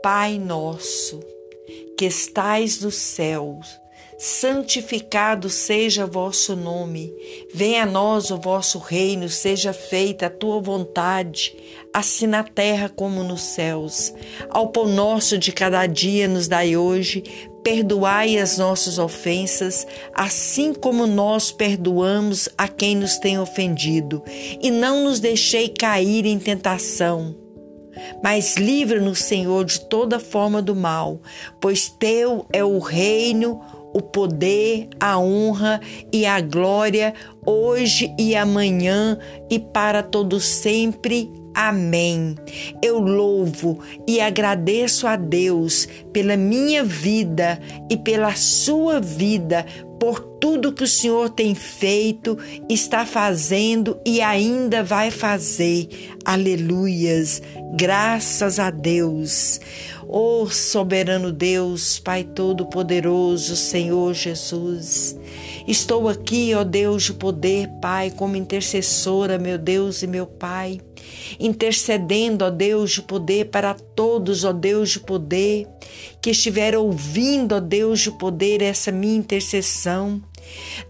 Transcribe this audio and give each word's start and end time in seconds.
Pai 0.00 0.38
nosso, 0.38 1.18
que 1.98 2.04
estais 2.04 2.80
nos 2.80 2.94
céus, 2.94 3.80
santificado 4.16 5.50
seja 5.50 6.06
vosso 6.06 6.54
nome. 6.54 7.12
Venha 7.52 7.82
a 7.82 7.86
nós 7.86 8.30
o 8.30 8.36
vosso 8.36 8.78
reino, 8.78 9.28
seja 9.28 9.72
feita 9.72 10.26
a 10.26 10.30
tua 10.30 10.60
vontade, 10.60 11.56
assim 11.92 12.28
na 12.28 12.44
terra 12.44 12.88
como 12.88 13.24
nos 13.24 13.42
céus. 13.42 14.14
Ao 14.50 14.68
pão 14.68 14.86
nosso 14.86 15.36
de 15.36 15.50
cada 15.50 15.84
dia 15.88 16.28
nos 16.28 16.46
dai 16.46 16.76
hoje, 16.76 17.24
perdoai 17.64 18.38
as 18.38 18.56
nossas 18.56 19.00
ofensas, 19.00 19.84
assim 20.14 20.72
como 20.72 21.08
nós 21.08 21.50
perdoamos 21.50 22.48
a 22.56 22.68
quem 22.68 22.94
nos 22.94 23.18
tem 23.18 23.36
ofendido, 23.36 24.22
e 24.62 24.70
não 24.70 25.02
nos 25.02 25.18
deixei 25.18 25.68
cair 25.68 26.24
em 26.24 26.38
tentação 26.38 27.47
mas 28.22 28.56
livra-nos, 28.56 29.20
Senhor, 29.20 29.64
de 29.64 29.80
toda 29.80 30.18
forma 30.18 30.60
do 30.60 30.74
mal, 30.74 31.20
pois 31.60 31.88
teu 31.88 32.46
é 32.52 32.64
o 32.64 32.78
reino, 32.78 33.60
o 33.92 34.00
poder, 34.00 34.88
a 35.00 35.18
honra 35.18 35.80
e 36.12 36.26
a 36.26 36.40
glória, 36.40 37.14
hoje 37.44 38.14
e 38.18 38.36
amanhã 38.36 39.18
e 39.50 39.58
para 39.58 40.02
todo 40.02 40.40
sempre. 40.40 41.30
Amém. 41.60 42.36
Eu 42.80 43.00
louvo 43.00 43.80
e 44.06 44.20
agradeço 44.20 45.08
a 45.08 45.16
Deus 45.16 45.88
pela 46.12 46.36
minha 46.36 46.84
vida 46.84 47.58
e 47.90 47.96
pela 47.96 48.36
sua 48.36 49.00
vida, 49.00 49.66
por 49.98 50.20
tudo 50.20 50.72
que 50.72 50.84
o 50.84 50.86
Senhor 50.86 51.30
tem 51.30 51.56
feito, 51.56 52.38
está 52.68 53.04
fazendo 53.04 53.98
e 54.06 54.20
ainda 54.20 54.84
vai 54.84 55.10
fazer. 55.10 55.88
Aleluias. 56.24 57.42
Graças 57.74 58.60
a 58.60 58.70
Deus. 58.70 59.60
Ó 60.08 60.42
oh, 60.42 60.46
soberano 60.46 61.32
Deus, 61.32 61.98
Pai 61.98 62.22
Todo-Poderoso, 62.22 63.56
Senhor 63.56 64.14
Jesus. 64.14 65.18
Estou 65.66 66.08
aqui, 66.08 66.54
ó 66.54 66.64
Deus 66.64 67.02
de 67.02 67.12
poder, 67.12 67.68
Pai, 67.82 68.10
como 68.10 68.36
intercessora, 68.36 69.38
meu 69.38 69.58
Deus 69.58 70.02
e 70.02 70.06
meu 70.06 70.26
Pai, 70.26 70.80
intercedendo, 71.38 72.44
ó 72.44 72.50
Deus 72.50 72.92
de 72.92 73.02
poder, 73.02 73.46
para 73.46 73.74
todos, 73.74 74.44
ó 74.44 74.52
Deus 74.52 74.90
de 74.90 75.00
poder, 75.00 75.66
que 76.20 76.30
estiveram 76.30 76.84
ouvindo, 76.84 77.54
ó 77.54 77.60
Deus 77.60 78.00
de 78.00 78.10
poder, 78.12 78.62
essa 78.62 78.90
minha 78.90 79.16
intercessão. 79.16 80.22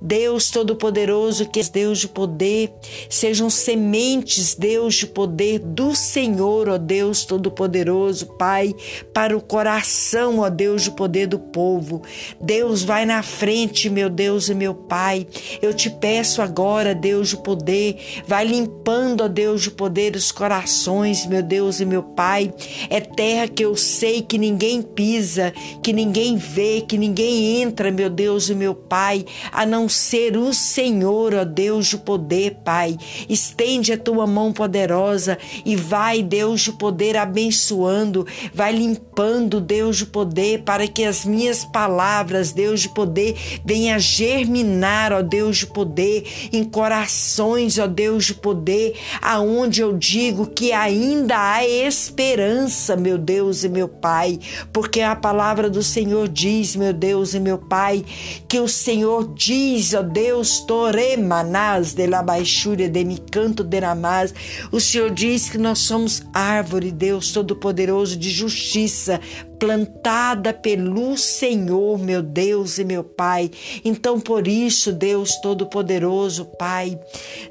Deus 0.01 0.51
Todo-Poderoso, 0.51 1.49
que 1.49 1.61
é 1.61 1.65
Deus 1.65 1.99
de 1.99 2.09
poder, 2.09 2.73
sejam 3.09 3.51
sementes, 3.51 4.55
Deus 4.55 4.95
de 4.95 5.07
poder 5.07 5.59
do 5.59 5.95
Senhor, 5.95 6.69
ó 6.69 6.79
Deus 6.79 7.25
Todo-Poderoso, 7.25 8.27
Pai, 8.39 8.75
para 9.13 9.37
o 9.37 9.41
coração, 9.41 10.41
ó 10.41 10.49
Deus 10.49 10.83
de 10.83 10.91
poder 10.91 11.27
do 11.27 11.39
povo. 11.39 12.03
Deus 12.41 12.83
vai 12.83 13.05
na 13.05 13.23
frente, 13.23 13.91
meu 13.91 14.09
Deus 14.09 14.49
e 14.49 14.55
meu 14.55 14.75
Pai. 14.75 15.27
Eu 15.61 15.75
te 15.75 15.91
peço 15.91 16.43
agora, 16.43 16.95
Deus 16.95 17.31
de 17.31 17.37
poder, 17.37 17.97
vai 18.27 18.45
limpando, 18.45 19.23
ó 19.23 19.29
Deus 19.29 19.63
de 19.63 19.71
poder, 19.71 20.15
os 20.15 20.31
corações, 20.31 21.27
meu 21.27 21.43
Deus 21.43 21.81
e 21.81 21.85
meu 21.85 22.03
Pai. 22.03 22.53
É 22.89 23.01
terra 23.01 23.49
que 23.49 23.65
eu 23.65 23.77
sei 23.77 24.23
que 24.23 24.39
ninguém 24.39 24.83
pisa, 24.83 25.53
que 25.83 25.93
ninguém 25.93 26.37
vê, 26.37 26.81
que 26.87 26.97
ninguém 26.97 27.61
entra, 27.61 27.91
meu 27.91 28.09
Deus 28.09 28.49
e 28.49 28.55
meu 28.55 28.75
Pai 28.75 29.25
a 29.53 29.65
não 29.65 29.89
ser 29.89 30.37
o 30.37 30.53
Senhor, 30.53 31.35
ó 31.35 31.45
Deus 31.45 31.87
de 31.87 31.99
poder, 31.99 32.59
Pai. 32.65 32.97
Estende 33.29 33.93
a 33.93 33.99
tua 33.99 34.27
mão 34.27 34.53
poderosa 34.53 35.39
e 35.65 35.77
vai, 35.77 36.23
Deus 36.23 36.61
de 36.63 36.73
poder, 36.73 37.17
abençoando, 37.17 38.27
vai 38.53 38.73
limpando, 38.73 39.61
Deus 39.61 39.99
de 39.99 40.07
poder, 40.07 40.63
para 40.63 40.87
que 40.87 41.05
as 41.05 41.25
minhas 41.25 41.65
palavras, 41.65 42.53
Deus 42.53 42.81
de 42.81 42.89
poder, 42.89 43.37
venha 43.65 43.99
germinar, 43.99 45.13
ó 45.13 45.23
Deus 45.23 45.59
de 45.59 45.67
poder, 45.67 46.25
em 46.53 46.65
corações, 46.65 47.79
ó 47.79 47.87
Deus 47.87 48.27
de 48.27 48.35
poder, 48.35 48.95
aonde 49.21 49.81
eu 49.81 49.97
digo 49.97 50.47
que 50.47 50.73
ainda 50.73 51.37
há 51.37 51.67
esperança, 51.67 52.97
meu 52.97 53.19
Deus 53.19 53.65
e 53.65 53.69
meu 53.69 53.89
Pai, 53.89 54.39
porque 54.73 55.01
a 55.01 55.17
palavra 55.17 55.69
do 55.69 55.83
Senhor 55.83 56.29
diz, 56.29 56.77
meu 56.77 56.93
Deus 56.93 57.35
e 57.35 57.41
meu 57.41 57.59
Pai, 57.59 58.05
que 58.47 58.59
o 58.59 58.69
Senhor 58.69 59.35
diz, 59.39 59.95
ó 59.95 60.03
Deus, 60.03 60.61
Toremanás 60.67 61.95
de 61.95 62.09
la 62.09 62.23
baixúria 62.23 62.89
de 62.89 63.05
mi 63.05 63.19
canto 63.19 63.63
de 63.63 63.81
namaz. 63.81 64.35
O 64.73 64.81
Senhor 64.81 65.11
diz 65.11 65.49
que 65.49 65.57
nós 65.57 65.79
somos 65.79 66.25
árvore, 66.35 66.91
Deus 66.91 67.31
Todo-Poderoso, 67.31 68.17
de 68.17 68.31
justiça, 68.31 69.21
plantada 69.59 70.53
pelo 70.53 71.17
Senhor, 71.17 71.99
meu 71.99 72.23
Deus 72.23 72.79
e 72.79 72.85
meu 72.85 73.03
Pai. 73.03 73.51
Então, 73.85 74.21
por 74.21 74.47
isso, 74.47 74.93
Deus 74.93 75.37
Todo-Poderoso, 75.41 76.45
Pai, 76.59 76.99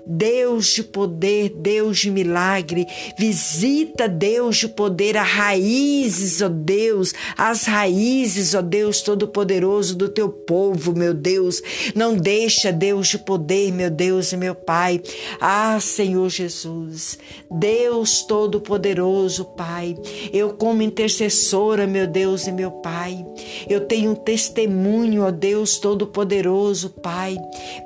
Deus 0.05 0.67
de 0.67 0.83
poder, 0.83 1.49
Deus 1.57 1.99
de 1.99 2.09
milagre, 2.11 2.85
visita, 3.17 4.07
Deus 4.07 4.57
de 4.57 4.67
poder, 4.69 5.17
as 5.17 5.27
raízes, 5.27 6.41
ó 6.41 6.49
Deus, 6.49 7.13
as 7.37 7.63
raízes, 7.63 8.53
ó 8.53 8.61
Deus 8.61 9.01
Todo-Poderoso, 9.01 9.95
do 9.95 10.07
teu 10.07 10.29
povo, 10.29 10.93
meu 10.93 11.13
Deus. 11.13 11.61
Não 11.95 12.15
deixa, 12.15 12.71
Deus 12.71 13.07
de 13.07 13.17
poder, 13.17 13.71
meu 13.71 13.89
Deus 13.89 14.31
e 14.31 14.37
meu 14.37 14.55
Pai. 14.55 15.01
Ah, 15.39 15.79
Senhor 15.79 16.29
Jesus, 16.29 17.17
Deus 17.51 18.21
Todo-Poderoso, 18.23 19.45
Pai, 19.45 19.95
eu, 20.31 20.53
como 20.53 20.81
intercessora, 20.81 21.87
meu 21.87 21.96
meu 21.97 22.05
Deus 22.05 22.45
e 22.45 22.51
meu 22.51 22.69
Pai. 22.69 23.25
Eu 23.67 23.81
tenho 23.81 24.11
um 24.11 24.15
testemunho, 24.15 25.23
ó 25.23 25.31
Deus 25.31 25.79
Todo-Poderoso, 25.79 26.91
Pai, 26.91 27.37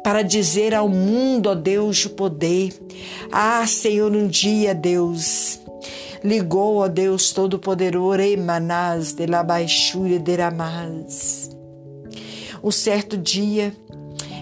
para 0.03 0.22
dizer 0.22 0.73
ao 0.73 0.89
mundo, 0.89 1.47
ó 1.47 1.55
Deus 1.55 1.97
de 1.97 2.09
poder. 2.09 2.73
Ah, 3.31 3.66
Senhor, 3.66 4.11
um 4.11 4.27
dia, 4.27 4.75
Deus, 4.75 5.61
ligou, 6.22 6.77
ó 6.77 6.89
Deus 6.89 7.31
Todo-Poderoso, 7.31 8.22
Emanás 8.22 9.13
de 9.13 9.25
la 9.27 9.44
baixúria 9.44 10.19
de 10.19 10.35
Ramaz. 10.35 11.49
Um 12.61 12.69
certo 12.69 13.17
dia, 13.17 13.73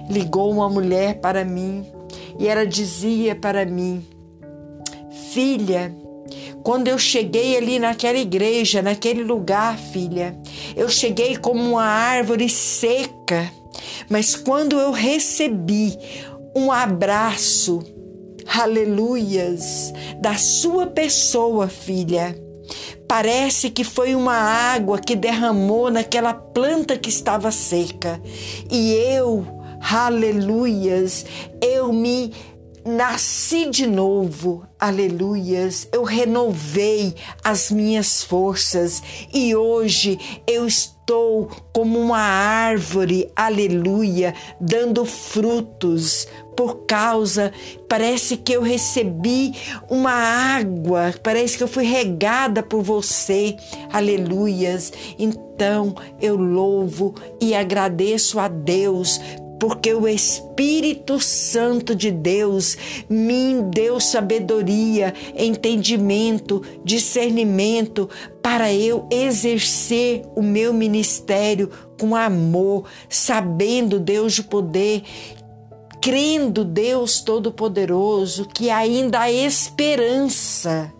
ligou 0.09 0.51
uma 0.51 0.67
mulher 0.67 1.19
para 1.21 1.45
mim 1.45 1.85
e 2.39 2.47
ela 2.47 2.65
dizia 2.65 3.35
para 3.35 3.65
mim: 3.65 4.03
Filha, 5.31 5.95
quando 6.63 6.87
eu 6.87 6.97
cheguei 6.97 7.57
ali 7.57 7.79
naquela 7.79 8.17
igreja, 8.17 8.81
naquele 8.81 9.23
lugar, 9.23 9.77
filha, 9.77 10.37
eu 10.75 10.89
cheguei 10.89 11.35
como 11.37 11.61
uma 11.61 11.83
árvore 11.83 12.49
seca, 12.49 13.51
mas 14.09 14.35
quando 14.35 14.79
eu 14.79 14.91
recebi 14.91 15.97
um 16.55 16.71
abraço, 16.71 17.79
aleluias, 18.47 19.93
da 20.21 20.35
sua 20.35 20.87
pessoa, 20.87 21.67
filha, 21.67 22.35
Parece 23.09 23.71
que 23.71 23.83
foi 23.83 24.13
uma 24.13 24.35
água 24.35 24.99
que 24.99 25.15
derramou 25.15 25.89
naquela 25.89 26.31
planta 26.31 26.95
que 26.95 27.09
estava 27.09 27.49
seca. 27.49 28.21
E 28.69 28.93
eu, 28.93 29.47
aleluias, 29.81 31.25
eu 31.59 31.91
me 31.91 32.31
nasci 32.85 33.69
de 33.69 33.85
novo, 33.85 34.63
aleluias. 34.79 35.87
Eu 35.91 36.03
renovei 36.03 37.15
as 37.43 37.71
minhas 37.71 38.23
forças 38.23 39.01
e 39.33 39.55
hoje 39.55 40.19
eu 40.47 40.65
estou 40.67 41.49
como 41.73 41.99
uma 41.99 42.19
árvore, 42.19 43.31
aleluia, 43.35 44.33
dando 44.59 45.05
frutos. 45.05 46.27
Por 46.55 46.85
causa, 46.85 47.53
parece 47.87 48.35
que 48.35 48.51
eu 48.51 48.61
recebi 48.61 49.53
uma 49.89 50.11
água, 50.11 51.13
parece 51.23 51.57
que 51.57 51.63
eu 51.63 51.67
fui 51.69 51.85
regada 51.85 52.61
por 52.61 52.83
você, 52.83 53.55
aleluias. 53.91 54.91
Então 55.17 55.95
eu 56.21 56.35
louvo 56.35 57.15
e 57.41 57.55
agradeço 57.55 58.39
a 58.39 58.47
Deus 58.47 59.19
porque 59.59 59.93
o 59.93 60.07
Espírito 60.07 61.19
Santo 61.19 61.93
de 61.93 62.09
Deus 62.09 62.77
me 63.09 63.61
deu 63.63 63.99
sabedoria, 63.99 65.13
entendimento, 65.35 66.63
discernimento 66.83 68.09
para 68.41 68.73
eu 68.73 69.05
exercer 69.11 70.23
o 70.35 70.41
meu 70.41 70.73
ministério 70.73 71.69
com 71.99 72.15
amor, 72.15 72.85
sabendo 73.09 73.99
Deus 73.99 74.33
de 74.33 74.43
poder, 74.43 75.03
crendo 76.01 76.63
Deus 76.63 77.19
Todo-Poderoso 77.19 78.47
que 78.47 78.69
ainda 78.69 79.19
há 79.19 79.31
esperança 79.31 80.93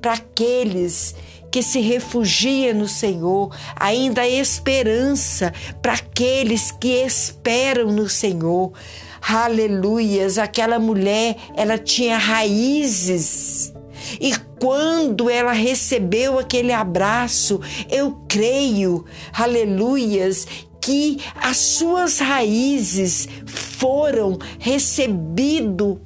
para 0.00 0.14
aqueles 0.14 1.12
que 1.12 1.29
se 1.62 1.80
refugia 1.80 2.72
no 2.72 2.86
Senhor, 2.86 3.54
ainda 3.74 4.22
há 4.22 4.28
esperança 4.28 5.52
para 5.82 5.94
aqueles 5.94 6.70
que 6.70 7.02
esperam 7.04 7.90
no 7.90 8.08
Senhor. 8.08 8.72
Aleluias, 9.20 10.38
aquela 10.38 10.78
mulher, 10.78 11.36
ela 11.54 11.76
tinha 11.76 12.16
raízes. 12.16 13.72
E 14.20 14.32
quando 14.60 15.28
ela 15.28 15.52
recebeu 15.52 16.38
aquele 16.38 16.72
abraço, 16.72 17.60
eu 17.90 18.12
creio, 18.28 19.04
aleluias, 19.32 20.46
que 20.80 21.18
as 21.34 21.56
suas 21.56 22.18
raízes 22.18 23.28
foram 23.46 24.38
recebido 24.58 26.00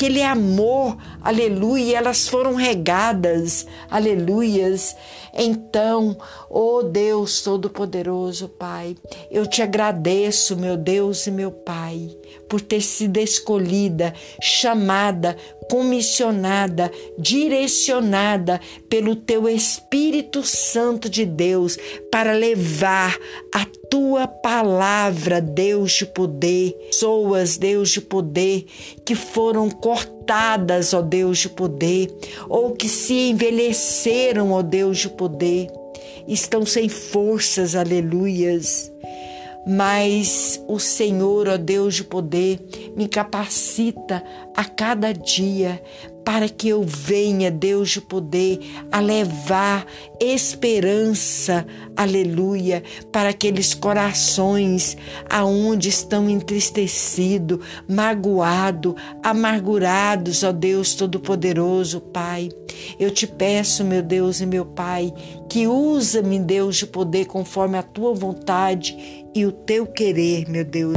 aquele 0.00 0.22
amor, 0.22 0.96
aleluia, 1.20 1.98
elas 1.98 2.26
foram 2.26 2.54
regadas, 2.54 3.66
aleluias. 3.90 4.96
Então, 5.34 6.16
oh 6.48 6.82
Deus 6.82 7.42
Todo-Poderoso, 7.42 8.48
Pai, 8.48 8.96
eu 9.30 9.46
te 9.46 9.60
agradeço, 9.60 10.56
meu 10.56 10.78
Deus 10.78 11.26
e 11.26 11.30
meu 11.30 11.52
Pai, 11.52 12.16
por 12.48 12.62
ter 12.62 12.80
sido 12.80 13.18
escolhida, 13.18 14.14
chamada, 14.40 15.36
comissionada, 15.70 16.90
direcionada 17.18 18.58
pelo 18.88 19.14
teu 19.14 19.48
Espírito 19.48 20.42
Santo 20.42 21.10
de 21.10 21.26
Deus 21.26 21.76
para 22.10 22.32
levar 22.32 23.16
a 23.54 23.64
tua 23.90 24.26
palavra, 24.26 25.40
Deus 25.40 25.92
de 25.92 26.06
poder, 26.06 26.72
pessoas, 26.86 27.56
Deus 27.56 27.90
de 27.90 28.00
poder, 28.00 28.66
que 29.04 29.14
foram 29.14 29.68
cortadas, 29.90 30.94
ó 30.94 31.02
Deus 31.02 31.38
de 31.38 31.48
poder, 31.48 32.16
ou 32.48 32.72
que 32.76 32.88
se 32.88 33.30
envelheceram, 33.30 34.52
ó 34.52 34.62
Deus 34.62 34.98
de 34.98 35.08
poder, 35.08 35.66
estão 36.28 36.64
sem 36.64 36.88
forças, 36.88 37.74
aleluias. 37.74 38.92
Mas 39.66 40.62
o 40.68 40.78
Senhor, 40.78 41.48
ó 41.48 41.56
Deus 41.56 41.96
de 41.96 42.04
poder, 42.04 42.60
me 42.96 43.08
capacita 43.08 44.22
a 44.56 44.64
cada 44.64 45.12
dia 45.12 45.82
para 46.30 46.48
que 46.48 46.68
eu 46.68 46.84
venha, 46.84 47.50
Deus 47.50 47.90
de 47.90 48.00
poder, 48.00 48.60
a 48.92 49.00
levar 49.00 49.84
esperança, 50.20 51.66
aleluia, 51.96 52.84
para 53.10 53.30
aqueles 53.30 53.74
corações 53.74 54.96
aonde 55.28 55.88
estão 55.88 56.30
entristecidos, 56.30 57.58
magoados, 57.88 58.94
amargurados, 59.24 60.44
ó 60.44 60.52
Deus 60.52 60.94
Todo-Poderoso, 60.94 62.00
Pai. 62.00 62.48
Eu 62.96 63.10
te 63.10 63.26
peço, 63.26 63.82
meu 63.82 64.00
Deus 64.00 64.40
e 64.40 64.46
meu 64.46 64.64
Pai, 64.64 65.12
que 65.48 65.66
usa-me, 65.66 66.38
Deus 66.38 66.76
de 66.76 66.86
poder, 66.86 67.24
conforme 67.24 67.76
a 67.76 67.82
tua 67.82 68.14
vontade 68.14 68.96
e 69.34 69.44
o 69.44 69.50
teu 69.50 69.84
querer, 69.84 70.48
meu 70.48 70.64
Deus. 70.64 70.94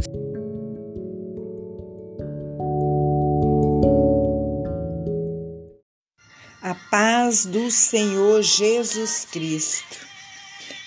A 6.74 6.90
paz 6.90 7.46
do 7.46 7.70
Senhor 7.70 8.42
Jesus 8.42 9.28
Cristo. 9.30 10.08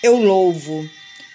Eu 0.02 0.18
louvo 0.18 0.86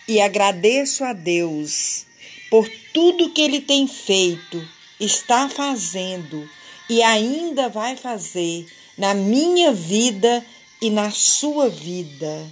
e 0.07 0.21
agradeço 0.21 1.03
a 1.03 1.11
Deus 1.11 2.05
por 2.51 2.69
tudo 2.93 3.31
que 3.31 3.41
Ele 3.41 3.59
tem 3.59 3.87
feito, 3.87 4.63
está 4.99 5.49
fazendo 5.49 6.47
e 6.87 7.01
ainda 7.01 7.67
vai 7.67 7.97
fazer 7.97 8.67
na 8.95 9.15
minha 9.15 9.73
vida 9.73 10.45
e 10.79 10.91
na 10.91 11.09
sua 11.09 11.67
vida. 11.67 12.47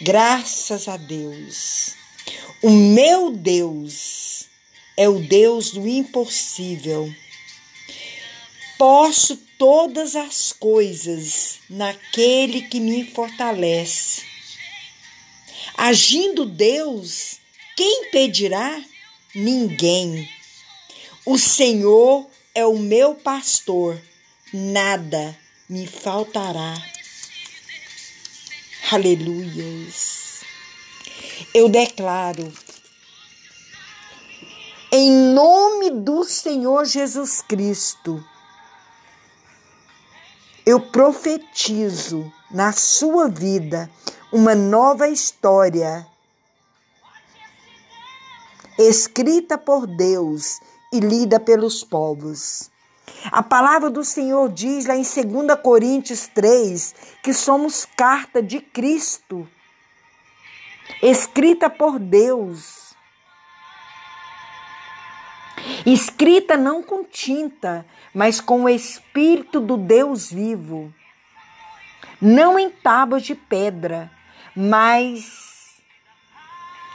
Graças 0.00 0.88
a 0.88 0.98
Deus. 0.98 1.94
O 2.60 2.70
meu 2.70 3.30
Deus 3.30 4.44
é 4.94 5.08
o 5.08 5.20
Deus 5.20 5.70
do 5.70 5.88
impossível. 5.88 7.10
Posso 8.76 9.45
todas 9.58 10.16
as 10.16 10.52
coisas 10.52 11.58
naquele 11.68 12.62
que 12.62 12.80
me 12.80 13.04
fortalece. 13.04 14.24
Agindo 15.76 16.44
Deus, 16.44 17.38
quem 17.76 18.04
impedirá? 18.06 18.82
Ninguém. 19.34 20.28
O 21.24 21.38
Senhor 21.38 22.28
é 22.54 22.64
o 22.64 22.78
meu 22.78 23.14
pastor, 23.14 24.00
nada 24.52 25.36
me 25.68 25.86
faltará. 25.86 26.74
Aleluias 28.90 30.16
eu 31.56 31.68
declaro, 31.68 32.52
em 34.92 35.10
nome 35.10 35.90
do 35.90 36.24
Senhor 36.24 36.84
Jesus 36.84 37.42
Cristo, 37.42 38.22
eu 40.66 40.80
profetizo 40.80 42.30
na 42.50 42.72
sua 42.72 43.28
vida 43.28 43.88
uma 44.32 44.52
nova 44.52 45.08
história 45.08 46.04
escrita 48.76 49.56
por 49.56 49.86
Deus 49.86 50.60
e 50.92 50.98
lida 50.98 51.38
pelos 51.38 51.84
povos. 51.84 52.68
A 53.30 53.44
palavra 53.44 53.88
do 53.88 54.02
Senhor 54.02 54.50
diz 54.52 54.86
lá 54.86 54.96
em 54.96 55.02
2 55.02 55.60
Coríntios 55.62 56.26
3 56.26 56.94
que 57.22 57.32
somos 57.32 57.86
carta 57.96 58.42
de 58.42 58.60
Cristo 58.60 59.48
escrita 61.00 61.70
por 61.70 62.00
Deus. 62.00 62.85
Escrita 65.84 66.56
não 66.56 66.82
com 66.82 67.04
tinta, 67.04 67.86
mas 68.12 68.40
com 68.40 68.64
o 68.64 68.68
Espírito 68.68 69.60
do 69.60 69.76
Deus 69.76 70.30
vivo. 70.30 70.92
Não 72.20 72.58
em 72.58 72.70
tábuas 72.70 73.22
de 73.22 73.34
pedra, 73.34 74.10
mas 74.54 75.80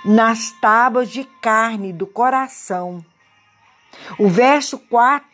nas 0.03 0.51
tábuas 0.59 1.09
de 1.09 1.23
carne 1.41 1.93
do 1.93 2.07
coração. 2.07 3.05
O 4.17 4.27
verso 4.27 4.79
4 4.79 5.27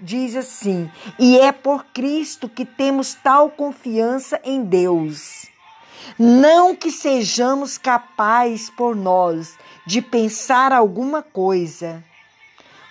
diz 0.00 0.36
assim: 0.36 0.90
E 1.18 1.38
é 1.38 1.50
por 1.50 1.86
Cristo 1.86 2.48
que 2.48 2.64
temos 2.64 3.14
tal 3.14 3.50
confiança 3.50 4.40
em 4.44 4.62
Deus. 4.62 5.46
Não 6.18 6.74
que 6.76 6.90
sejamos 6.90 7.76
capazes 7.76 8.70
por 8.70 8.94
nós 8.94 9.58
de 9.84 10.00
pensar 10.00 10.72
alguma 10.72 11.20
coisa 11.20 12.04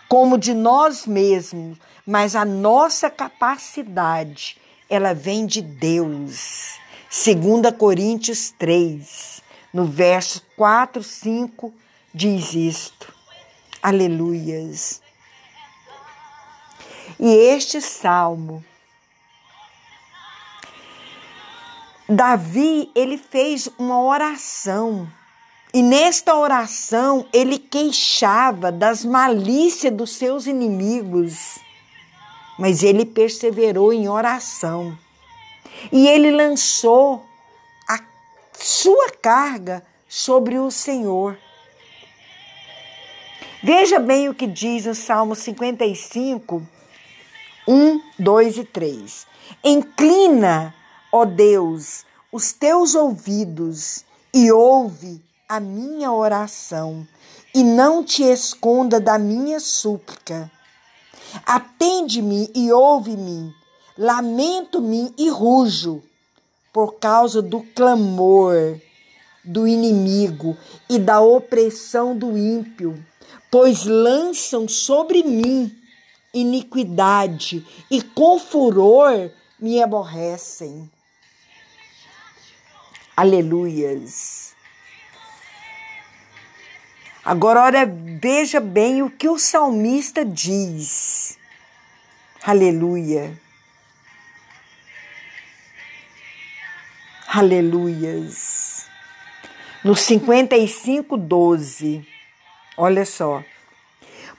como 0.07 0.37
de 0.37 0.53
nós 0.53 1.05
mesmos, 1.05 1.77
mas 2.05 2.35
a 2.35 2.45
nossa 2.45 3.09
capacidade, 3.09 4.57
ela 4.89 5.13
vem 5.13 5.45
de 5.45 5.61
Deus. 5.61 6.79
2 7.09 7.75
Coríntios 7.77 8.51
3, 8.51 9.41
no 9.73 9.85
verso 9.85 10.41
4, 10.55 11.01
5, 11.01 11.73
diz 12.13 12.53
isto. 12.53 13.13
Aleluias. 13.81 15.01
E 17.19 17.27
este 17.27 17.79
salmo 17.79 18.63
Davi, 22.07 22.91
ele 22.93 23.17
fez 23.17 23.67
uma 23.79 23.99
oração. 23.99 25.11
E 25.75 25.83
nesta 25.83 26.33
oração, 26.33 27.25
ele 27.33 27.59
queixava 27.59 28.71
das 28.71 29.03
malícias 29.03 29.93
dos 29.93 30.11
seus 30.11 30.47
inimigos. 30.47 31.59
Mas 32.57 32.81
ele 32.81 33.05
perseverou 33.05 33.91
em 33.91 34.07
oração. 34.07 34.97
E 35.91 36.07
ele 36.07 36.31
lançou 36.31 37.25
a 37.89 37.99
sua 38.53 39.11
carga 39.21 39.85
sobre 40.07 40.57
o 40.57 40.71
Senhor. 40.71 41.37
Veja 43.61 43.99
bem 43.99 44.29
o 44.29 44.33
que 44.33 44.47
diz 44.47 44.85
o 44.85 44.95
Salmo 44.95 45.35
55, 45.35 46.65
1, 47.67 48.01
2 48.17 48.57
e 48.59 48.63
3. 48.63 49.27
Inclina 49.61 50.73
ó 51.11 51.25
Deus, 51.25 52.05
os 52.31 52.53
teus 52.53 52.95
ouvidos 52.95 54.05
e 54.33 54.49
ouve 54.53 55.25
a 55.47 55.59
minha 55.59 56.11
oração, 56.11 57.07
e 57.53 57.63
não 57.63 58.03
te 58.03 58.23
esconda 58.23 58.99
da 58.99 59.17
minha 59.17 59.59
súplica. 59.59 60.51
Atende-me 61.45 62.49
e 62.55 62.71
ouve-me, 62.71 63.53
lamento-me 63.97 65.13
e 65.17 65.29
rujo, 65.29 66.03
por 66.73 66.95
causa 66.95 67.41
do 67.41 67.61
clamor 67.61 68.79
do 69.45 69.67
inimigo 69.67 70.57
e 70.89 70.97
da 70.97 71.21
opressão 71.21 72.17
do 72.17 72.35
ímpio, 72.37 73.05
pois 73.51 73.85
lançam 73.85 74.67
sobre 74.67 75.23
mim 75.23 75.71
iniquidade 76.33 77.65
e 77.89 78.01
com 78.01 78.39
furor 78.39 79.31
me 79.59 79.81
aborrecem. 79.81 80.89
Aleluias. 83.15 84.44
Agora, 87.25 87.63
olha, 87.63 87.91
veja 88.21 88.59
bem 88.59 89.01
o 89.01 89.09
que 89.09 89.27
o 89.27 89.39
salmista 89.39 90.23
diz. 90.23 91.39
Aleluia. 92.43 93.35
Aleluias. 97.27 98.85
No 99.83 99.95
55, 99.95 101.17
12. 101.17 102.07
Olha 102.77 103.03
só. 103.03 103.43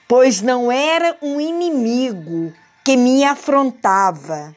Pois 0.07 0.41
não 0.41 0.71
era 0.71 1.19
um 1.21 1.41
inimigo 1.41 2.55
que 2.85 2.97
me 2.97 3.25
afrontava, 3.25 4.55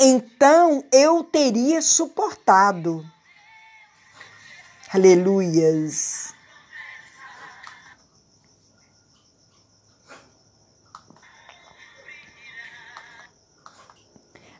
então 0.00 0.84
eu 0.92 1.24
teria 1.24 1.82
suportado. 1.82 3.04
Aleluias. 4.94 6.25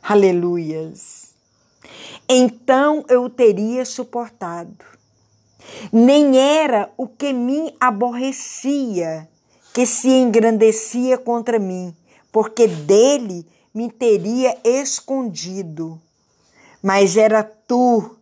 Aleluias. 0.09 1.35
Então 2.29 3.03
eu 3.09 3.29
teria 3.29 3.83
suportado. 3.83 4.85
Nem 5.91 6.39
era 6.39 6.89
o 6.95 7.09
que 7.09 7.33
me 7.33 7.75
aborrecia 7.77 9.27
que 9.73 9.85
se 9.85 10.07
engrandecia 10.07 11.17
contra 11.17 11.59
mim, 11.59 11.93
porque 12.31 12.69
dele 12.69 13.45
me 13.73 13.91
teria 13.91 14.57
escondido. 14.63 16.01
Mas 16.81 17.17
era 17.17 17.43
tu, 17.43 18.17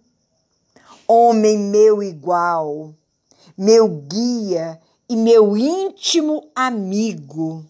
homem 1.08 1.56
meu 1.56 2.02
igual, 2.02 2.96
meu 3.56 3.88
guia 3.88 4.82
e 5.08 5.16
meu 5.16 5.56
íntimo 5.56 6.50
amigo 6.56 7.64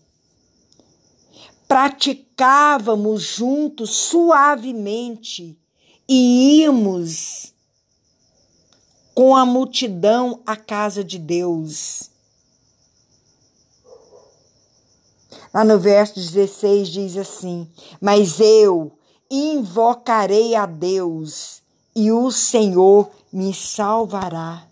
praticávamos 1.76 3.22
juntos 3.22 3.90
suavemente 3.90 5.60
e 6.08 6.62
íamos 6.62 7.54
com 9.14 9.36
a 9.36 9.46
multidão 9.46 10.40
à 10.46 10.56
casa 10.56 11.04
de 11.04 11.20
Deus. 11.20 12.10
Lá 15.54 15.66
no 15.66 15.78
verso 15.78 16.16
16 16.16 16.88
diz 16.88 17.18
assim: 17.18 17.70
Mas 18.00 18.40
eu 18.40 18.98
invocarei 19.30 20.56
a 20.56 20.66
Deus 20.66 21.62
e 21.94 22.10
o 22.10 22.32
Senhor 22.32 23.12
me 23.34 23.54
salvará. 23.54 24.66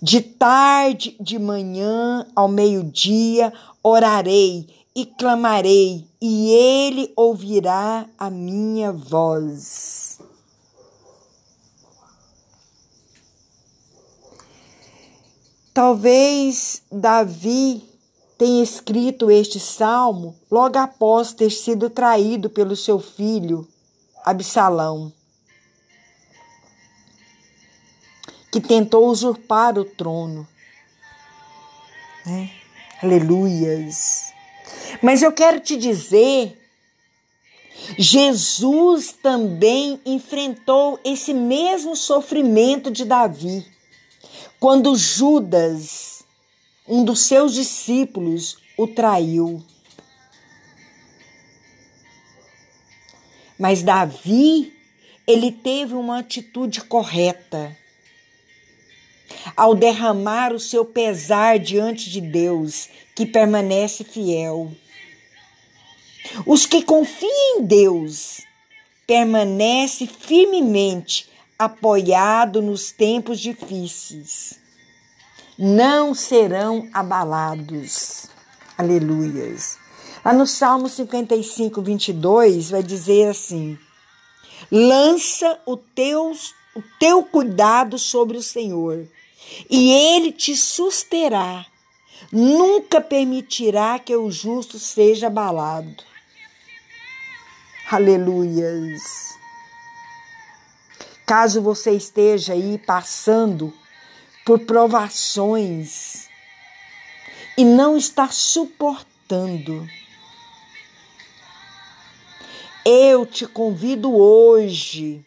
De 0.00 0.22
tarde, 0.22 1.14
de 1.20 1.38
manhã, 1.38 2.26
ao 2.34 2.48
meio-dia, 2.48 3.52
orarei 3.82 4.81
e 4.94 5.06
clamarei, 5.06 6.06
e 6.20 6.50
ele 6.50 7.12
ouvirá 7.16 8.06
a 8.18 8.28
minha 8.28 8.92
voz. 8.92 10.18
Talvez 15.72 16.82
Davi 16.92 17.82
tenha 18.36 18.62
escrito 18.62 19.30
este 19.30 19.58
salmo 19.58 20.36
logo 20.50 20.76
após 20.78 21.32
ter 21.32 21.50
sido 21.50 21.88
traído 21.88 22.50
pelo 22.50 22.76
seu 22.76 22.98
filho 22.98 23.66
Absalão, 24.24 25.10
que 28.50 28.60
tentou 28.60 29.08
usurpar 29.08 29.78
o 29.78 29.84
trono. 29.84 30.46
Né? 32.26 32.50
Aleluias. 33.02 34.31
Mas 35.02 35.20
eu 35.20 35.32
quero 35.32 35.58
te 35.58 35.76
dizer, 35.76 36.56
Jesus 37.98 39.12
também 39.12 40.00
enfrentou 40.06 41.00
esse 41.04 41.34
mesmo 41.34 41.96
sofrimento 41.96 42.90
de 42.90 43.04
Davi, 43.04 43.66
quando 44.60 44.94
Judas, 44.94 46.24
um 46.86 47.04
dos 47.04 47.20
seus 47.20 47.52
discípulos, 47.52 48.58
o 48.78 48.86
traiu. 48.86 49.62
Mas 53.58 53.82
Davi, 53.82 54.72
ele 55.26 55.50
teve 55.50 55.94
uma 55.94 56.20
atitude 56.20 56.80
correta 56.82 57.76
ao 59.56 59.74
derramar 59.74 60.52
o 60.52 60.60
seu 60.60 60.84
pesar 60.84 61.58
diante 61.58 62.10
de 62.10 62.20
Deus, 62.20 62.88
que 63.14 63.26
permanece 63.26 64.04
fiel. 64.04 64.72
Os 66.46 66.66
que 66.66 66.82
confiam 66.82 67.58
em 67.58 67.62
Deus 67.64 68.42
permanece 69.06 70.06
firmemente 70.06 71.28
apoiado 71.58 72.62
nos 72.62 72.90
tempos 72.90 73.38
difíceis. 73.38 74.58
Não 75.58 76.14
serão 76.14 76.88
abalados. 76.92 78.26
Aleluias. 78.76 79.78
Lá 80.24 80.32
no 80.32 80.46
Salmo 80.46 80.88
55, 80.88 81.82
22, 81.82 82.70
vai 82.70 82.82
dizer 82.82 83.28
assim: 83.28 83.78
Lança 84.70 85.60
o 85.66 85.76
teu, 85.76 86.32
o 86.74 86.82
teu 86.98 87.22
cuidado 87.22 87.98
sobre 87.98 88.38
o 88.38 88.42
Senhor, 88.42 89.06
e 89.68 89.92
ele 89.92 90.32
te 90.32 90.56
susterá. 90.56 91.66
Nunca 92.32 93.00
permitirá 93.00 93.98
que 93.98 94.16
o 94.16 94.30
justo 94.30 94.78
seja 94.78 95.26
abalado. 95.26 96.11
Aleluias. 97.92 99.38
Caso 101.26 101.60
você 101.60 101.90
esteja 101.90 102.54
aí 102.54 102.78
passando 102.78 103.70
por 104.46 104.60
provações 104.60 106.26
e 107.54 107.66
não 107.66 107.94
está 107.94 108.28
suportando, 108.28 109.86
eu 112.82 113.26
te 113.26 113.46
convido 113.46 114.16
hoje 114.16 115.22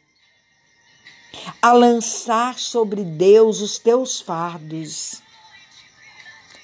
a 1.62 1.72
lançar 1.72 2.58
sobre 2.58 3.04
Deus 3.04 3.62
os 3.62 3.78
teus 3.78 4.20
fardos. 4.20 5.22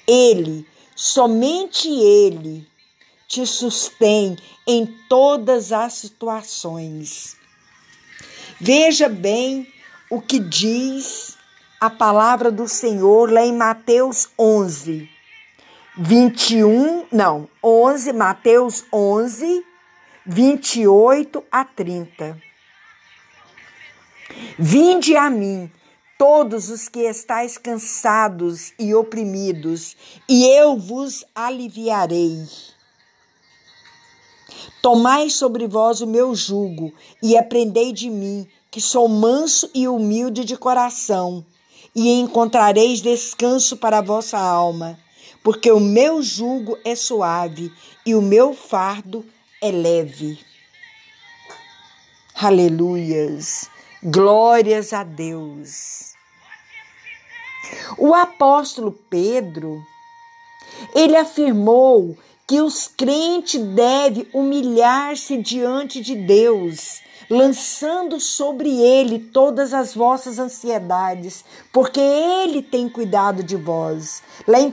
Ele, 0.04 0.66
somente 0.96 1.88
Ele, 1.88 2.71
te 3.32 3.46
sustém 3.46 4.36
em 4.66 4.84
todas 5.08 5.72
as 5.72 5.94
situações. 5.94 7.34
Veja 8.60 9.08
bem 9.08 9.66
o 10.10 10.20
que 10.20 10.38
diz 10.38 11.38
a 11.80 11.88
palavra 11.88 12.52
do 12.52 12.68
Senhor 12.68 13.32
lá 13.32 13.40
em 13.40 13.56
Mateus 13.56 14.28
11, 14.38 15.08
21, 15.96 17.06
não, 17.10 17.48
11, 17.64 18.12
Mateus 18.12 18.84
11, 18.92 19.64
28 20.26 21.42
a 21.50 21.64
30. 21.64 22.38
Vinde 24.58 25.16
a 25.16 25.30
mim, 25.30 25.72
todos 26.18 26.68
os 26.68 26.86
que 26.86 27.00
estáis 27.00 27.56
cansados 27.56 28.74
e 28.78 28.94
oprimidos, 28.94 29.96
e 30.28 30.46
eu 30.46 30.78
vos 30.78 31.24
aliviarei. 31.34 32.46
Tomai 34.80 35.30
sobre 35.30 35.66
vós 35.66 36.00
o 36.00 36.06
meu 36.06 36.34
jugo 36.34 36.92
e 37.22 37.36
aprendei 37.36 37.92
de 37.92 38.10
mim, 38.10 38.46
que 38.70 38.80
sou 38.80 39.08
manso 39.08 39.70
e 39.74 39.86
humilde 39.86 40.44
de 40.44 40.56
coração, 40.56 41.44
e 41.94 42.10
encontrareis 42.20 43.00
descanso 43.00 43.76
para 43.76 43.98
a 43.98 44.02
vossa 44.02 44.38
alma, 44.38 44.98
porque 45.42 45.70
o 45.70 45.78
meu 45.78 46.22
jugo 46.22 46.78
é 46.84 46.94
suave 46.94 47.72
e 48.04 48.14
o 48.14 48.22
meu 48.22 48.54
fardo 48.54 49.24
é 49.60 49.70
leve. 49.70 50.38
Aleluias. 52.34 53.70
Glórias 54.02 54.92
a 54.92 55.04
Deus. 55.04 56.12
O 57.96 58.14
apóstolo 58.14 58.90
Pedro, 59.08 59.80
ele 60.92 61.16
afirmou 61.16 62.16
que 62.46 62.60
os 62.60 62.88
crentes 62.88 63.60
devem 63.60 64.26
humilhar-se 64.32 65.36
diante 65.36 66.00
de 66.00 66.14
Deus, 66.14 67.00
lançando 67.30 68.20
sobre 68.20 68.68
ele 68.68 69.18
todas 69.18 69.72
as 69.72 69.94
vossas 69.94 70.38
ansiedades, 70.38 71.44
porque 71.72 72.00
ele 72.00 72.60
tem 72.60 72.88
cuidado 72.88 73.42
de 73.42 73.56
vós. 73.56 74.22
Lá 74.46 74.60
em 74.60 74.66
1 74.66 74.70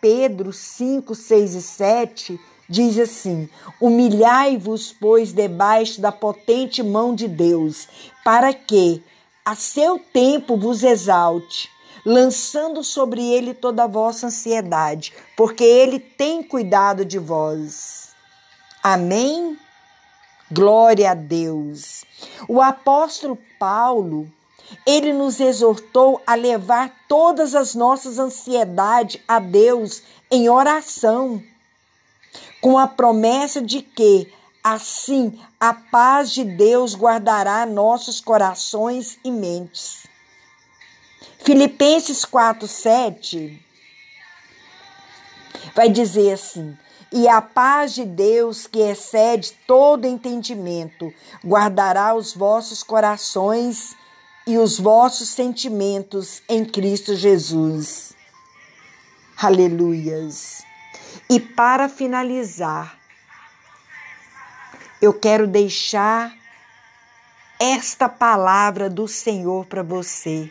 Pedro 0.00 0.52
5, 0.52 1.14
6 1.14 1.54
e 1.54 1.62
7, 1.62 2.40
diz 2.68 2.98
assim: 2.98 3.48
Humilhai-vos, 3.80 4.94
pois, 5.00 5.32
debaixo 5.32 6.00
da 6.00 6.12
potente 6.12 6.82
mão 6.82 7.14
de 7.14 7.26
Deus, 7.26 7.88
para 8.24 8.52
que, 8.52 9.02
a 9.44 9.54
seu 9.54 9.98
tempo, 9.98 10.56
vos 10.56 10.82
exalte 10.82 11.70
lançando 12.04 12.82
sobre 12.82 13.22
ele 13.22 13.54
toda 13.54 13.84
a 13.84 13.88
vossa 13.88 14.26
ansiedade, 14.26 15.12
porque 15.36 15.64
ele 15.64 15.98
tem 15.98 16.42
cuidado 16.42 17.04
de 17.04 17.18
vós. 17.18 18.10
Amém? 18.82 19.58
Glória 20.50 21.10
a 21.10 21.14
Deus. 21.14 22.04
O 22.48 22.62
apóstolo 22.62 23.38
Paulo, 23.58 24.30
ele 24.86 25.12
nos 25.12 25.40
exortou 25.40 26.22
a 26.26 26.34
levar 26.34 26.90
todas 27.06 27.54
as 27.54 27.74
nossas 27.74 28.18
ansiedades 28.18 29.20
a 29.28 29.38
Deus 29.38 30.02
em 30.30 30.48
oração, 30.48 31.42
com 32.60 32.78
a 32.78 32.86
promessa 32.86 33.60
de 33.60 33.82
que 33.82 34.32
assim 34.64 35.38
a 35.60 35.74
paz 35.74 36.30
de 36.30 36.44
Deus 36.44 36.94
guardará 36.94 37.66
nossos 37.66 38.20
corações 38.20 39.18
e 39.22 39.30
mentes. 39.30 40.07
Filipenses 41.38 42.24
4:7 42.24 43.58
vai 45.74 45.88
dizer 45.88 46.32
assim: 46.32 46.76
e 47.10 47.26
a 47.26 47.40
paz 47.40 47.94
de 47.94 48.04
Deus, 48.04 48.66
que 48.66 48.80
excede 48.80 49.52
todo 49.66 50.06
entendimento, 50.06 51.12
guardará 51.42 52.14
os 52.14 52.34
vossos 52.34 52.82
corações 52.82 53.96
e 54.46 54.58
os 54.58 54.78
vossos 54.78 55.30
sentimentos 55.30 56.42
em 56.48 56.66
Cristo 56.66 57.14
Jesus. 57.14 58.12
Aleluias. 59.40 60.62
E 61.30 61.40
para 61.40 61.88
finalizar, 61.88 62.98
eu 65.00 65.14
quero 65.14 65.46
deixar 65.46 66.36
esta 67.58 68.06
palavra 68.08 68.90
do 68.90 69.08
Senhor 69.08 69.64
para 69.64 69.82
você. 69.82 70.50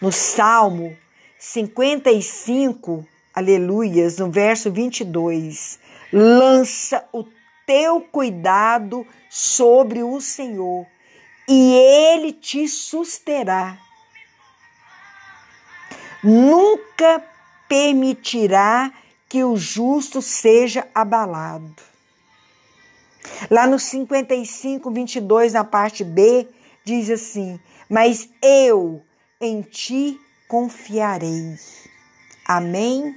No 0.00 0.10
Salmo 0.10 0.96
55, 1.38 3.06
aleluias, 3.34 4.18
no 4.18 4.30
verso 4.30 4.70
22 4.70 5.78
lança 6.12 7.04
o 7.12 7.24
teu 7.66 8.00
cuidado 8.00 9.06
sobre 9.28 10.02
o 10.02 10.20
Senhor 10.20 10.86
e 11.48 11.74
ele 11.74 12.32
te 12.32 12.66
susterá. 12.66 13.78
Nunca 16.22 17.24
permitirá 17.68 18.92
que 19.28 19.44
o 19.44 19.56
justo 19.56 20.20
seja 20.20 20.86
abalado. 20.94 21.74
Lá 23.50 23.66
no 23.66 23.78
55, 23.78 24.90
22, 24.90 25.52
na 25.52 25.64
parte 25.64 26.04
B, 26.04 26.48
diz 26.84 27.08
assim: 27.10 27.60
Mas 27.88 28.28
eu 28.42 29.02
em 29.40 29.62
ti 29.62 30.20
confiarei. 30.46 31.58
Amém? 32.44 33.16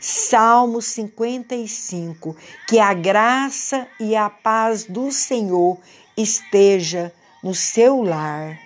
Salmo 0.00 0.80
55. 0.80 2.36
Que 2.66 2.78
a 2.78 2.94
graça 2.94 3.86
e 4.00 4.16
a 4.16 4.30
paz 4.30 4.84
do 4.84 5.12
Senhor 5.12 5.78
esteja 6.16 7.12
no 7.42 7.54
seu 7.54 8.02
lar. 8.02 8.58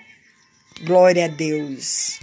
Glória 0.84 1.24
a 1.24 1.28
Deus. 1.28 2.20